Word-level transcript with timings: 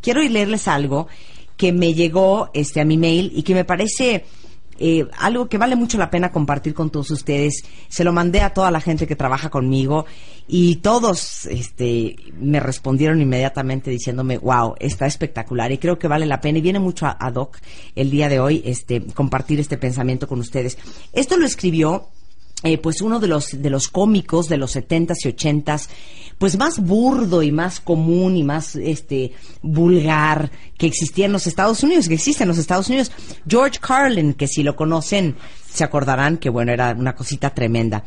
quiero 0.00 0.22
leerles 0.22 0.68
algo 0.68 1.08
que 1.56 1.72
me 1.72 1.92
llegó 1.92 2.50
este, 2.54 2.80
a 2.80 2.84
mi 2.84 2.96
mail 2.96 3.32
y 3.34 3.42
que 3.42 3.54
me 3.54 3.64
parece 3.64 4.24
eh, 4.82 5.06
algo 5.18 5.46
que 5.46 5.58
vale 5.58 5.76
mucho 5.76 5.98
la 5.98 6.10
pena 6.10 6.32
compartir 6.32 6.72
con 6.72 6.88
todos 6.88 7.10
ustedes. 7.10 7.62
Se 7.88 8.02
lo 8.02 8.14
mandé 8.14 8.40
a 8.40 8.54
toda 8.54 8.70
la 8.70 8.80
gente 8.80 9.06
que 9.06 9.14
trabaja 9.14 9.50
conmigo 9.50 10.06
y 10.48 10.76
todos 10.76 11.44
este, 11.46 12.16
me 12.38 12.60
respondieron 12.60 13.20
inmediatamente 13.20 13.90
diciéndome, 13.90 14.38
wow, 14.38 14.74
está 14.80 15.04
espectacular 15.04 15.70
y 15.70 15.76
creo 15.76 15.98
que 15.98 16.08
vale 16.08 16.24
la 16.24 16.40
pena 16.40 16.58
y 16.58 16.62
viene 16.62 16.78
mucho 16.78 17.06
a, 17.06 17.30
Doc 17.30 17.58
el 17.94 18.10
día 18.10 18.30
de 18.30 18.40
hoy 18.40 18.62
este, 18.64 19.02
compartir 19.02 19.60
este 19.60 19.76
pensamiento 19.76 20.26
con 20.26 20.40
ustedes. 20.40 20.78
Esto 21.12 21.36
lo 21.36 21.44
escribió 21.44 22.08
eh, 22.62 22.78
pues 22.78 23.02
uno 23.02 23.20
de 23.20 23.28
los 23.28 23.62
de 23.62 23.70
los 23.70 23.88
cómicos 23.88 24.48
de 24.48 24.58
los 24.58 24.72
setentas 24.72 25.24
y 25.24 25.28
ochentas 25.28 25.88
pues 26.40 26.56
más 26.56 26.78
burdo 26.78 27.42
y 27.42 27.52
más 27.52 27.80
común 27.80 28.34
y 28.34 28.42
más 28.42 28.74
este 28.74 29.32
vulgar 29.60 30.50
que 30.78 30.86
existía 30.86 31.26
en 31.26 31.32
los 31.32 31.46
Estados 31.46 31.82
Unidos 31.82 32.08
que 32.08 32.14
existe 32.14 32.44
en 32.44 32.48
los 32.48 32.56
Estados 32.56 32.88
Unidos 32.88 33.12
George 33.46 33.78
Carlin 33.78 34.32
que 34.32 34.48
si 34.48 34.62
lo 34.62 34.74
conocen 34.74 35.36
se 35.70 35.84
acordarán 35.84 36.38
que 36.38 36.48
bueno 36.48 36.72
era 36.72 36.92
una 36.98 37.14
cosita 37.14 37.50
tremenda 37.50 38.04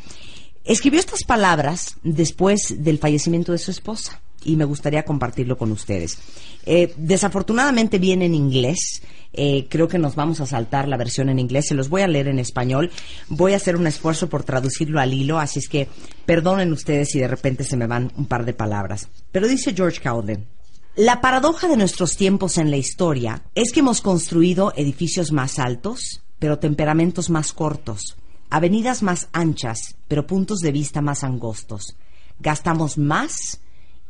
escribió 0.63 0.99
estas 0.99 1.23
palabras 1.23 1.97
después 2.01 2.83
del 2.83 2.97
fallecimiento 2.97 3.51
de 3.51 3.59
su 3.59 3.69
esposa 3.69 4.19
y 4.45 4.55
me 4.55 4.65
gustaría 4.65 5.03
compartirlo 5.03 5.57
con 5.57 5.71
ustedes. 5.71 6.17
Eh, 6.65 6.93
desafortunadamente 6.97 7.99
viene 7.99 8.25
en 8.25 8.35
inglés. 8.35 9.01
Eh, 9.33 9.67
creo 9.69 9.87
que 9.87 9.97
nos 9.97 10.15
vamos 10.15 10.39
a 10.39 10.45
saltar 10.45 10.87
la 10.87 10.97
versión 10.97 11.29
en 11.29 11.39
inglés. 11.39 11.67
Se 11.67 11.75
los 11.75 11.89
voy 11.89 12.01
a 12.01 12.07
leer 12.07 12.27
en 12.27 12.39
español. 12.39 12.91
Voy 13.29 13.53
a 13.53 13.57
hacer 13.57 13.75
un 13.75 13.87
esfuerzo 13.87 14.29
por 14.29 14.43
traducirlo 14.43 14.99
al 14.99 15.13
hilo, 15.13 15.39
así 15.39 15.59
es 15.59 15.67
que 15.67 15.87
perdonen 16.25 16.71
ustedes 16.71 17.09
si 17.09 17.19
de 17.19 17.27
repente 17.27 17.63
se 17.63 17.77
me 17.77 17.87
van 17.87 18.11
un 18.15 18.25
par 18.25 18.45
de 18.45 18.53
palabras. 18.53 19.09
Pero 19.31 19.47
dice 19.47 19.73
George 19.73 20.01
Cowden. 20.01 20.47
La 20.95 21.21
paradoja 21.21 21.67
de 21.67 21.77
nuestros 21.77 22.15
tiempos 22.15 22.57
en 22.57 22.69
la 22.69 22.77
historia 22.77 23.41
es 23.55 23.71
que 23.71 23.79
hemos 23.79 24.01
construido 24.01 24.73
edificios 24.75 25.31
más 25.31 25.57
altos, 25.57 26.21
pero 26.37 26.59
temperamentos 26.59 27.31
más 27.31 27.51
cortos, 27.51 28.15
avenidas 28.51 29.01
más 29.01 29.27
anchas, 29.33 29.95
pero 30.07 30.27
puntos 30.27 30.59
de 30.59 30.71
vista 30.71 31.01
más 31.01 31.23
angostos. 31.23 31.95
Gastamos 32.39 32.99
más, 32.99 33.59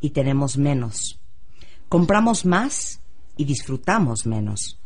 y 0.04 0.10
tenemos 0.10 0.58
menos. 0.58 1.18
Compramos 1.88 2.44
más 2.44 3.00
y 3.38 3.46
disfrutamos 3.46 4.26
menos. 4.26 4.78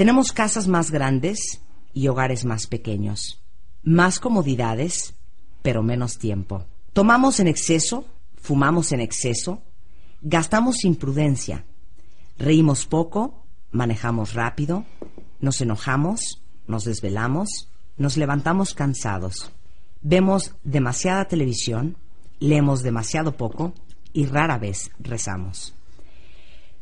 Tenemos 0.00 0.32
casas 0.32 0.66
más 0.66 0.90
grandes 0.90 1.60
y 1.92 2.08
hogares 2.08 2.46
más 2.46 2.66
pequeños. 2.66 3.42
Más 3.82 4.18
comodidades, 4.18 5.12
pero 5.60 5.82
menos 5.82 6.16
tiempo. 6.16 6.64
Tomamos 6.94 7.38
en 7.38 7.48
exceso, 7.48 8.06
fumamos 8.34 8.92
en 8.92 9.02
exceso, 9.02 9.62
gastamos 10.22 10.76
sin 10.76 10.96
prudencia, 10.96 11.66
reímos 12.38 12.86
poco, 12.86 13.44
manejamos 13.72 14.32
rápido, 14.32 14.86
nos 15.38 15.60
enojamos, 15.60 16.42
nos 16.66 16.86
desvelamos, 16.86 17.68
nos 17.98 18.16
levantamos 18.16 18.72
cansados, 18.72 19.52
vemos 20.00 20.54
demasiada 20.64 21.26
televisión, 21.26 21.98
leemos 22.38 22.82
demasiado 22.82 23.36
poco, 23.36 23.74
y 24.14 24.24
rara 24.24 24.56
vez 24.56 24.92
rezamos. 24.98 25.74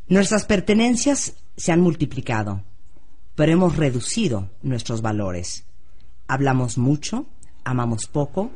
Nuestras 0.06 0.44
pertenencias 0.44 1.34
se 1.56 1.72
han 1.72 1.80
multiplicado, 1.80 2.62
pero 3.38 3.52
hemos 3.52 3.76
reducido 3.76 4.50
nuestros 4.62 5.00
valores. 5.00 5.64
Hablamos 6.26 6.76
mucho, 6.76 7.26
amamos 7.62 8.08
poco 8.08 8.50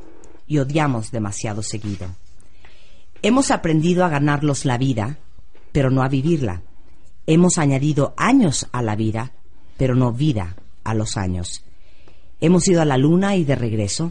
y 0.48 0.58
odiamos 0.58 1.12
demasiado 1.12 1.62
seguido. 1.62 2.08
Hemos 3.22 3.52
aprendido 3.52 4.04
a 4.04 4.08
ganarlos 4.08 4.64
la 4.64 4.78
vida, 4.78 5.18
pero 5.70 5.92
no 5.92 6.02
a 6.02 6.08
vivirla. 6.08 6.62
Hemos 7.28 7.58
añadido 7.58 8.12
años 8.16 8.66
a 8.72 8.82
la 8.82 8.96
vida, 8.96 9.30
pero 9.76 9.94
no 9.94 10.12
vida 10.12 10.56
a 10.82 10.94
los 10.94 11.16
años. 11.16 11.64
Hemos 12.40 12.66
ido 12.66 12.82
a 12.82 12.84
la 12.84 12.98
luna 12.98 13.36
y 13.36 13.44
de 13.44 13.54
regreso, 13.54 14.10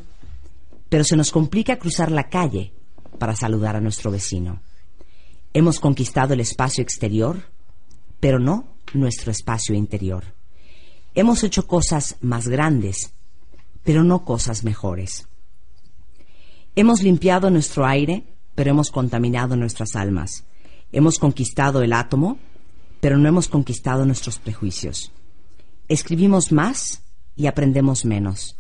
pero 0.88 1.04
se 1.04 1.18
nos 1.18 1.32
complica 1.32 1.80
cruzar 1.80 2.14
la 2.14 2.30
calle 2.30 2.72
para 3.20 3.36
saludar 3.36 3.76
a 3.76 3.82
nuestro 3.82 4.10
vecino. 4.10 4.62
Hemos 5.54 5.82
conquistado 5.82 6.34
el 6.34 6.40
espacio 6.40 6.82
exterior, 6.82 7.42
pero 8.22 8.40
no 8.40 8.68
nuestro 8.94 9.32
espacio 9.34 9.76
interior. 9.76 10.40
Hemos 11.14 11.44
hecho 11.44 11.68
cosas 11.68 12.16
más 12.22 12.48
grandes, 12.48 13.14
pero 13.84 14.04
no 14.04 14.24
cosas 14.24 14.64
mejores. 14.64 15.28
Hemos 16.74 17.04
limpiado 17.04 17.50
nuestro 17.50 17.86
aire, 17.86 18.24
pero 18.56 18.72
hemos 18.72 18.92
contaminado 18.92 19.58
nuestras 19.58 19.98
almas. 19.98 20.46
Hemos 20.94 21.20
conquistado 21.20 21.82
el 21.82 21.92
átomo, 21.92 22.38
pero 23.02 23.18
no 23.18 23.28
hemos 23.28 23.50
conquistado 23.50 24.06
nuestros 24.06 24.40
prejuicios. 24.40 25.12
Escribimos 25.90 26.54
más 26.54 27.04
y 27.36 27.48
aprendemos 27.48 28.06
menos. 28.06 28.56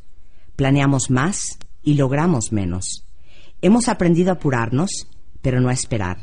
Planeamos 0.57 1.09
más 1.09 1.57
y 1.81 1.93
logramos 1.93 2.51
menos. 2.51 3.05
Hemos 3.61 3.87
aprendido 3.87 4.31
a 4.31 4.33
apurarnos, 4.33 5.07
pero 5.41 5.61
no 5.61 5.69
a 5.69 5.73
esperar. 5.73 6.17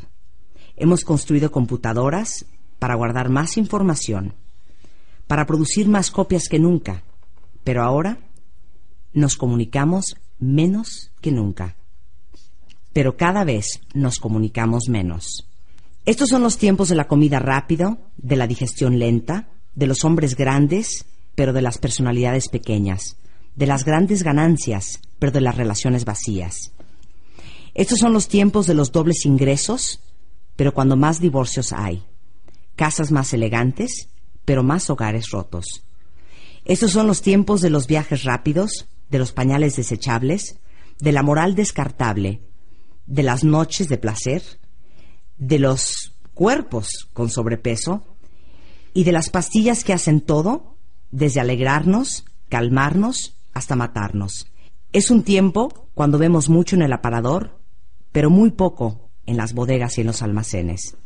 Hemos 0.77 1.05
construido 1.05 1.51
computadoras 1.51 2.45
para 2.79 2.97
guardar 2.97 3.31
más 3.31 3.57
información, 3.57 4.35
para 5.29 5.47
producir 5.47 5.87
más 5.89 6.11
copias 6.11 6.49
que 6.49 6.59
nunca, 6.59 7.05
pero 7.63 7.85
ahora 7.85 8.19
nos 9.13 9.37
comunicamos 9.37 10.17
menos 10.41 11.13
que 11.21 11.31
nunca. 11.31 11.77
Pero 12.93 13.17
cada 13.17 13.45
vez 13.45 13.81
nos 13.95 14.19
comunicamos 14.19 14.89
menos. 14.89 15.47
Estos 16.05 16.31
son 16.31 16.43
los 16.43 16.57
tiempos 16.57 16.89
de 16.89 16.95
la 16.97 17.07
comida 17.07 17.39
rápida, 17.39 17.99
de 18.17 18.37
la 18.37 18.47
digestión 18.47 18.99
lenta, 18.99 19.51
de 19.75 19.87
los 19.87 20.05
hombres 20.05 20.35
grandes, 20.35 21.05
pero 21.35 21.53
de 21.53 21.63
las 21.63 21.79
personalidades 21.79 22.49
pequeñas, 22.49 23.17
de 23.55 23.67
las 23.67 23.85
grandes 23.85 24.23
ganancias, 24.23 25.01
pero 25.19 25.31
de 25.31 25.43
las 25.43 25.57
relaciones 25.57 26.05
vacías. 26.05 26.73
Estos 27.75 27.99
son 27.99 28.13
los 28.15 28.29
tiempos 28.29 28.67
de 28.67 28.75
los 28.75 28.91
dobles 28.91 29.27
ingresos, 29.27 30.01
pero 30.57 30.73
cuando 30.73 30.97
más 30.97 31.21
divorcios 31.21 31.73
hay. 31.73 32.03
Casas 32.75 33.13
más 33.13 33.33
elegantes, 33.35 34.09
pero 34.49 34.63
más 34.63 34.89
hogares 34.89 35.29
rotos. 35.31 35.85
Estos 36.65 36.93
son 36.93 37.07
los 37.07 37.21
tiempos 37.21 37.61
de 37.61 37.69
los 37.69 37.87
viajes 37.87 38.25
rápidos, 38.25 38.89
de 39.11 39.19
los 39.19 39.33
pañales 39.33 39.77
desechables, 39.77 40.59
de 40.99 41.13
la 41.13 41.23
moral 41.23 41.55
descartable, 41.55 42.41
de 43.05 43.23
las 43.25 43.45
noches 43.45 43.91
de 43.91 43.99
placer, 43.99 44.43
de 45.37 45.59
los 45.59 46.15
cuerpos 46.33 47.11
con 47.13 47.29
sobrepeso 47.29 48.07
y 48.95 49.05
de 49.05 49.13
las 49.13 49.29
pastillas 49.29 49.85
que 49.85 49.93
hacen 49.93 50.23
todo, 50.23 50.79
desde 51.11 51.41
alegrarnos, 51.41 52.25
calmarnos, 52.49 53.37
hasta 53.53 53.77
matarnos. 53.77 54.51
Es 54.95 55.11
un 55.11 55.25
tiempo 55.25 55.91
cuando 55.93 56.17
vemos 56.17 56.49
mucho 56.49 56.75
en 56.75 56.81
el 56.81 56.95
aparador 56.95 57.61
pero 58.13 58.31
muy 58.31 58.53
poco 58.53 59.11
en 59.27 59.37
las 59.37 59.53
bodegas 59.53 59.99
y 59.99 60.01
en 60.01 60.07
los 60.07 60.23
almacenes. 60.23 60.97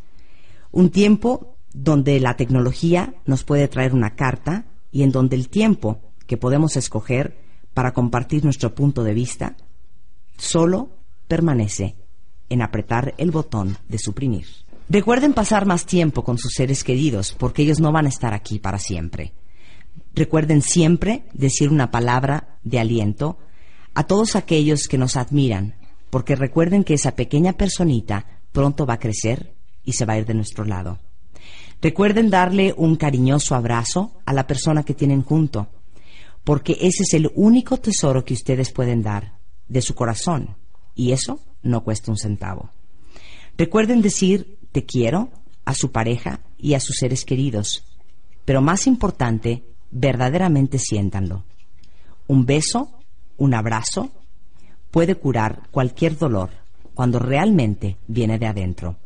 Un 0.70 0.90
tiempo 0.90 1.58
donde 1.74 2.20
la 2.20 2.36
tecnología 2.36 3.14
nos 3.26 3.44
puede 3.44 3.68
traer 3.68 3.94
una 3.94 4.14
carta 4.14 4.66
y 4.90 5.02
en 5.02 5.12
donde 5.12 5.36
el 5.36 5.48
tiempo 5.48 6.00
que 6.26 6.36
podemos 6.36 6.76
escoger 6.76 7.38
para 7.74 7.92
compartir 7.92 8.44
nuestro 8.44 8.74
punto 8.74 9.04
de 9.04 9.14
vista 9.14 9.56
solo 10.36 10.90
permanece 11.28 11.96
en 12.48 12.62
apretar 12.62 13.14
el 13.16 13.30
botón 13.30 13.78
de 13.88 13.98
suprimir. 13.98 14.46
Recuerden 14.88 15.32
pasar 15.32 15.64
más 15.64 15.86
tiempo 15.86 16.22
con 16.22 16.36
sus 16.36 16.52
seres 16.52 16.84
queridos 16.84 17.34
porque 17.38 17.62
ellos 17.62 17.80
no 17.80 17.92
van 17.92 18.06
a 18.06 18.10
estar 18.10 18.34
aquí 18.34 18.58
para 18.58 18.78
siempre. 18.78 19.32
Recuerden 20.14 20.60
siempre 20.60 21.24
decir 21.32 21.70
una 21.70 21.90
palabra 21.90 22.58
de 22.62 22.78
aliento 22.78 23.38
a 23.94 24.04
todos 24.04 24.36
aquellos 24.36 24.88
que 24.88 24.98
nos 24.98 25.16
admiran, 25.16 25.76
porque 26.10 26.36
recuerden 26.36 26.84
que 26.84 26.94
esa 26.94 27.14
pequeña 27.14 27.54
personita 27.54 28.26
pronto 28.52 28.84
va 28.84 28.94
a 28.94 28.98
crecer 28.98 29.54
y 29.84 29.92
se 29.94 30.04
va 30.04 30.14
a 30.14 30.18
ir 30.18 30.26
de 30.26 30.34
nuestro 30.34 30.64
lado. 30.64 30.98
Recuerden 31.82 32.30
darle 32.30 32.72
un 32.76 32.94
cariñoso 32.94 33.56
abrazo 33.56 34.12
a 34.24 34.32
la 34.32 34.46
persona 34.46 34.84
que 34.84 34.94
tienen 34.94 35.22
junto, 35.22 35.66
porque 36.44 36.78
ese 36.80 37.02
es 37.02 37.12
el 37.12 37.30
único 37.34 37.76
tesoro 37.78 38.24
que 38.24 38.34
ustedes 38.34 38.72
pueden 38.72 39.02
dar 39.02 39.40
de 39.66 39.82
su 39.82 39.94
corazón, 39.96 40.56
y 40.94 41.10
eso 41.10 41.40
no 41.62 41.82
cuesta 41.82 42.12
un 42.12 42.16
centavo. 42.16 42.70
Recuerden 43.58 44.00
decir 44.00 44.58
te 44.70 44.84
quiero 44.84 45.30
a 45.64 45.74
su 45.74 45.90
pareja 45.90 46.40
y 46.56 46.74
a 46.74 46.80
sus 46.80 46.96
seres 46.96 47.24
queridos. 47.24 47.84
Pero 48.44 48.62
más 48.62 48.86
importante, 48.86 49.64
verdaderamente 49.90 50.78
siéntanlo. 50.78 51.44
Un 52.28 52.46
beso, 52.46 52.92
un 53.36 53.54
abrazo, 53.54 54.10
puede 54.90 55.16
curar 55.16 55.68
cualquier 55.70 56.16
dolor 56.16 56.50
cuando 56.94 57.18
realmente 57.18 57.96
viene 58.06 58.38
de 58.38 58.46
adentro. 58.46 58.96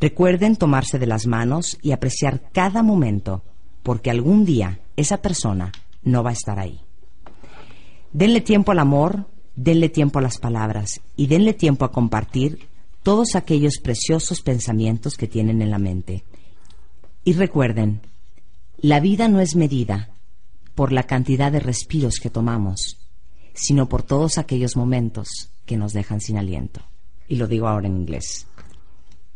Recuerden 0.00 0.56
tomarse 0.56 0.98
de 0.98 1.06
las 1.06 1.26
manos 1.26 1.78
y 1.82 1.92
apreciar 1.92 2.50
cada 2.52 2.82
momento, 2.82 3.42
porque 3.82 4.10
algún 4.10 4.46
día 4.46 4.80
esa 4.96 5.18
persona 5.18 5.72
no 6.02 6.22
va 6.22 6.30
a 6.30 6.34
estar 6.34 6.58
ahí. 6.58 6.80
Denle 8.12 8.40
tiempo 8.40 8.72
al 8.72 8.78
amor, 8.78 9.26
denle 9.54 9.90
tiempo 9.90 10.18
a 10.18 10.22
las 10.22 10.38
palabras 10.38 11.00
y 11.16 11.26
denle 11.26 11.52
tiempo 11.52 11.84
a 11.84 11.92
compartir 11.92 12.68
todos 13.02 13.34
aquellos 13.34 13.78
preciosos 13.78 14.40
pensamientos 14.40 15.16
que 15.16 15.28
tienen 15.28 15.60
en 15.60 15.70
la 15.70 15.78
mente. 15.78 16.24
Y 17.22 17.34
recuerden, 17.34 18.00
la 18.78 19.00
vida 19.00 19.28
no 19.28 19.40
es 19.40 19.54
medida 19.54 20.10
por 20.74 20.92
la 20.92 21.02
cantidad 21.02 21.52
de 21.52 21.60
respiros 21.60 22.14
que 22.22 22.30
tomamos, 22.30 22.98
sino 23.52 23.88
por 23.88 24.02
todos 24.02 24.38
aquellos 24.38 24.76
momentos 24.76 25.50
que 25.66 25.76
nos 25.76 25.92
dejan 25.92 26.22
sin 26.22 26.38
aliento. 26.38 26.80
Y 27.28 27.36
lo 27.36 27.46
digo 27.46 27.68
ahora 27.68 27.86
en 27.86 27.98
inglés. 27.98 28.46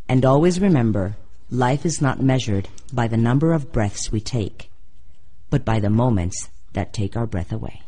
And 0.09 0.25
always 0.25 0.61
remember, 0.61 1.17
life 1.51 1.87
is 1.87 2.03
not 2.03 2.23
measured 2.23 2.69
by 2.93 3.09
the 3.09 3.17
number 3.17 3.53
of 3.53 3.73
breaths 3.73 4.13
we 4.13 4.21
take, 4.21 4.71
but 5.51 5.65
by 5.65 5.81
the 5.81 5.91
moments 5.91 6.51
that 6.75 6.93
take 6.93 7.17
our 7.17 7.27
breath 7.27 7.53
away. 7.53 7.83